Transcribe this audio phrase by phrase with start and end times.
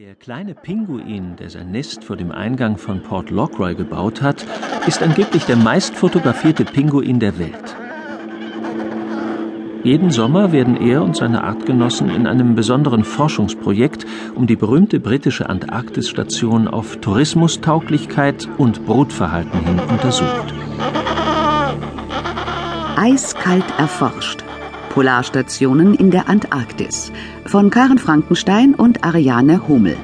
[0.00, 4.46] Der kleine Pinguin, der sein Nest vor dem Eingang von Port Lockroy gebaut hat,
[4.86, 7.76] ist angeblich der meist fotografierte Pinguin der Welt.
[9.84, 15.50] Jeden Sommer werden er und seine Artgenossen in einem besonderen Forschungsprojekt um die berühmte britische
[15.50, 20.54] Antarktisstation auf Tourismustauglichkeit und Brutverhalten hin untersucht.
[22.96, 24.42] Eiskalt erforscht.
[24.88, 27.12] Polarstationen in der Antarktis
[27.50, 29.96] von Karen Frankenstein und Ariane Hummel.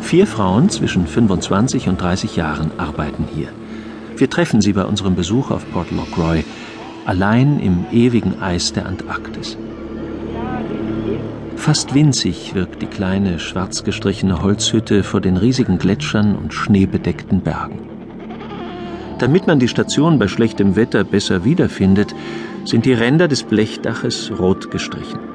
[0.00, 3.48] Vier Frauen zwischen 25 und 30 Jahren arbeiten hier.
[4.16, 6.44] Wir treffen sie bei unserem Besuch auf Port Lockroy,
[7.04, 9.58] allein im ewigen Eis der Antarktis.
[11.56, 17.80] Fast winzig wirkt die kleine, schwarz gestrichene Holzhütte vor den riesigen Gletschern und schneebedeckten Bergen.
[19.18, 22.14] Damit man die Station bei schlechtem Wetter besser wiederfindet,
[22.64, 25.33] sind die Ränder des Blechdaches rot gestrichen.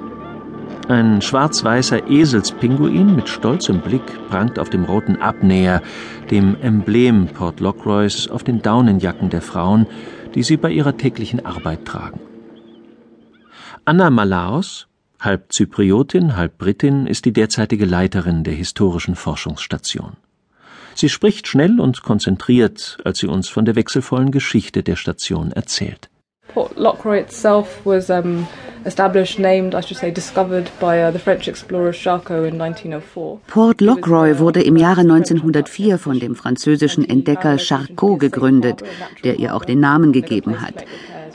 [0.89, 5.83] Ein schwarz-weißer Eselspinguin mit stolzem Blick prangt auf dem roten Abnäher,
[6.31, 9.85] dem Emblem Port Lockroys, auf den Daunenjacken der Frauen,
[10.33, 12.19] die sie bei ihrer täglichen Arbeit tragen.
[13.85, 14.87] Anna Malaos,
[15.19, 20.13] halb Zypriotin, halb Britin, ist die derzeitige Leiterin der historischen Forschungsstation.
[20.95, 26.09] Sie spricht schnell und konzentriert, als sie uns von der wechselvollen Geschichte der Station erzählt.
[26.47, 28.47] Port Lockroy itself was um,
[28.85, 33.39] established, named, I should say, discovered by uh, the French explorer Charcot in 1904.
[33.47, 38.83] Port Lockroy wurde im Jahre 1904 von dem französischen Entdecker Charcot gegründet,
[39.23, 40.85] der ihr auch den Namen gegeben hat.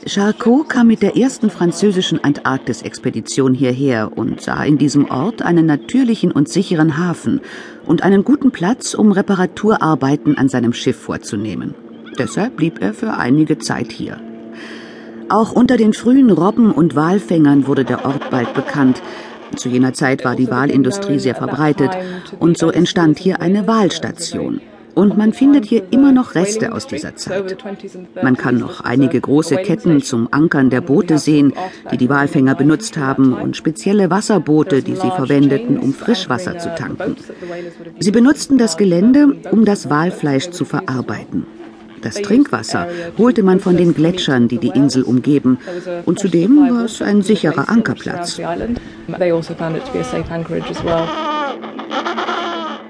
[0.07, 6.31] Charcot kam mit der ersten französischen Antarktis-Expedition hierher und sah in diesem Ort einen natürlichen
[6.31, 7.41] und sicheren Hafen
[7.85, 11.73] und einen guten Platz, um Reparaturarbeiten an seinem Schiff vorzunehmen.
[12.19, 14.19] Deshalb blieb er für einige Zeit hier.
[15.29, 19.01] Auch unter den frühen Robben- und Walfängern wurde der Ort bald bekannt.
[19.55, 21.91] Zu jener Zeit war die Walindustrie sehr verbreitet
[22.39, 24.61] und so entstand hier eine Walstation.
[24.93, 27.57] Und man findet hier immer noch Reste aus dieser Zeit.
[28.23, 31.51] Man kann noch einige große Ketten zum Ankern der Boote sehen,
[31.91, 37.17] die die Walfänger benutzt haben, und spezielle Wasserboote, die sie verwendeten, um Frischwasser zu tanken.
[37.99, 41.45] Sie benutzten das Gelände, um das Walfleisch zu verarbeiten.
[42.05, 45.57] Das Trinkwasser holte man von den Gletschern, die die Insel umgeben,
[46.05, 48.39] und zudem war es ein sicherer Ankerplatz.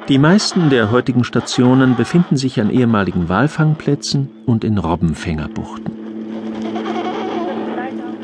[0.09, 5.95] Die meisten der heutigen Stationen befinden sich an ehemaligen Walfangplätzen und in Robbenfängerbuchten.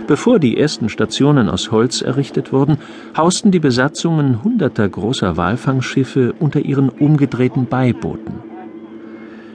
[0.07, 2.80] Bevor die ersten Stationen aus Holz errichtet wurden,
[3.16, 8.50] hausten die Besatzungen hunderter großer Walfangschiffe unter ihren umgedrehten Beibooten.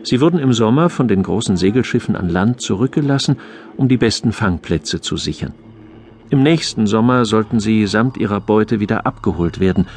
[0.08, 3.38] Sie wurden im Sommer von den großen Segelschiffen an Land zurückgelassen,
[3.76, 5.52] um die besten Fangplätze zu sichern.
[6.30, 9.88] Im nächsten Sommer sollten sie samt ihrer Beute wieder abgeholt werden,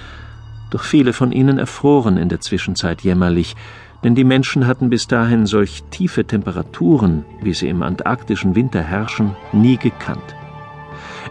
[0.71, 3.55] doch viele von ihnen erfroren in der Zwischenzeit jämmerlich,
[4.03, 9.35] denn die Menschen hatten bis dahin solch tiefe Temperaturen, wie sie im antarktischen Winter herrschen,
[9.51, 10.35] nie gekannt.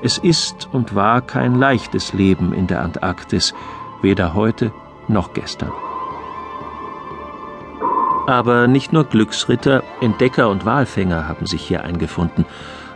[0.05, 3.55] Es ist und war kein leichtes Leben in der Antarktis,
[4.03, 4.71] weder heute
[5.09, 5.72] noch gestern.
[8.28, 12.44] Aber nicht nur Glücksritter, Entdecker und Walfänger haben sich hier eingefunden.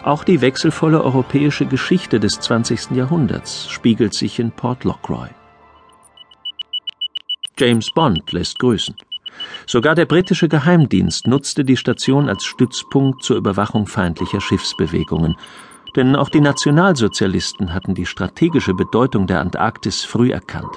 [0.03, 2.91] Auch die wechselvolle europäische Geschichte des 20.
[2.91, 5.29] Jahrhunderts spiegelt sich in Port Lockroy.
[7.57, 8.95] James Bond lässt grüßen.
[9.67, 15.37] Sogar der britische Geheimdienst nutzte die Station als Stützpunkt zur Überwachung feindlicher Schiffsbewegungen.
[15.97, 20.77] Denn auch die Nationalsozialisten hatten die strategische Bedeutung der Antarktis früh erkannt.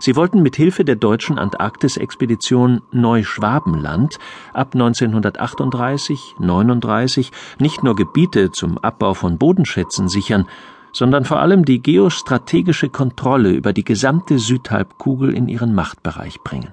[0.00, 4.18] Sie wollten mit Hilfe der deutschen Antarktis-Expedition Neuschwabenland
[4.52, 10.46] ab 1938/39 nicht nur Gebiete zum Abbau von Bodenschätzen sichern,
[10.92, 16.72] sondern vor allem die geostrategische Kontrolle über die gesamte Südhalbkugel in ihren Machtbereich bringen.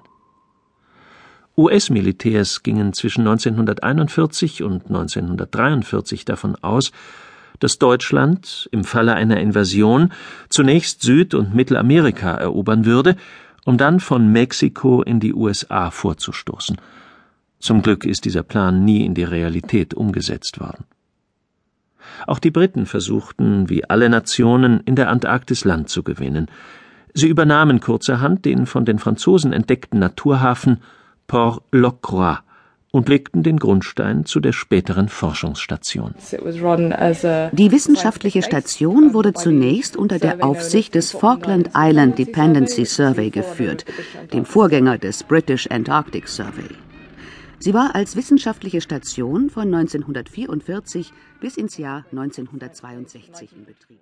[1.57, 6.91] US-Militärs gingen zwischen 1941 und 1943 davon aus,
[7.59, 10.11] dass Deutschland im Falle einer Invasion
[10.49, 13.15] zunächst Süd- und Mittelamerika erobern würde,
[13.65, 16.77] um dann von Mexiko in die USA vorzustoßen.
[17.59, 20.85] Zum Glück ist dieser Plan nie in die Realität umgesetzt worden.
[22.27, 26.47] Auch die Briten versuchten, wie alle Nationen, in der Antarktis Land zu gewinnen.
[27.13, 30.81] Sie übernahmen kurzerhand den von den Franzosen entdeckten Naturhafen
[31.27, 32.35] Port Lockroy
[32.95, 36.15] und legten den Grundstein zu der späteren Forschungsstation.
[36.21, 43.83] Die wissenschaftliche Station wurde zunächst unter der Aufsicht des Falkland Island Dependency Survey geführt,
[44.31, 46.69] dem Vorgänger des British Antarctic Survey.
[47.59, 53.99] Sie war als wissenschaftliche Station von 1944 bis ins Jahr 1962 in Betrieb.